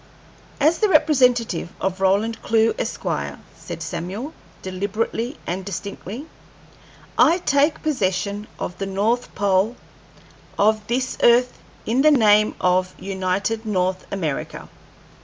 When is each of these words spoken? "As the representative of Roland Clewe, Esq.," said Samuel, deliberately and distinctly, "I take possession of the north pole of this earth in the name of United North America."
"As 0.59 0.79
the 0.79 0.89
representative 0.89 1.69
of 1.79 2.01
Roland 2.01 2.41
Clewe, 2.41 2.73
Esq.," 2.79 3.03
said 3.55 3.83
Samuel, 3.83 4.33
deliberately 4.63 5.37
and 5.45 5.63
distinctly, 5.63 6.25
"I 7.19 7.37
take 7.37 7.83
possession 7.83 8.47
of 8.57 8.79
the 8.79 8.87
north 8.87 9.35
pole 9.35 9.75
of 10.57 10.87
this 10.87 11.19
earth 11.21 11.59
in 11.85 12.01
the 12.01 12.09
name 12.09 12.55
of 12.59 12.95
United 12.97 13.63
North 13.63 14.07
America." 14.11 14.69